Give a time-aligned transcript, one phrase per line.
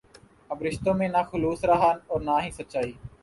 [0.49, 2.91] اب رشتوں میں نہ خلوص رہا ہے اور نہ ہی سچائی